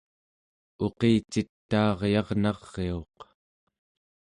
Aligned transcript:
uqicitaaryarnariuq 0.85 3.17